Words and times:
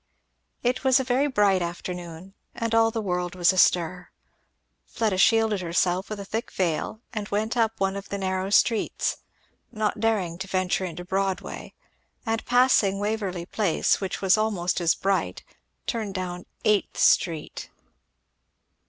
It 0.63 0.83
was 0.83 0.99
a 0.99 1.03
very 1.03 1.27
bright 1.27 1.61
afternoon 1.61 2.33
and 2.55 2.73
all 2.73 2.89
the 2.89 3.03
world 3.03 3.35
was 3.35 3.53
astir. 3.53 4.09
Fleda 4.87 5.19
shielded 5.19 5.61
herself 5.61 6.09
with 6.09 6.19
a 6.19 6.25
thick 6.25 6.49
veil 6.51 7.01
and 7.13 7.29
went 7.29 7.55
up 7.55 7.73
one 7.79 7.95
of 7.95 8.09
the 8.09 8.17
narrow 8.17 8.49
streets, 8.49 9.17
not 9.71 9.99
daring 9.99 10.39
to 10.39 10.47
venture 10.47 10.85
into 10.85 11.05
Broadway; 11.05 11.75
and 12.25 12.43
passing 12.47 12.97
Waverly 12.97 13.45
Place 13.45 14.01
which 14.01 14.23
was 14.23 14.39
almost 14.39 14.81
as 14.81 14.95
bright, 14.95 15.43
turned 15.85 16.15
down 16.15 16.47
Eighth 16.65 16.97
street. 16.97 17.69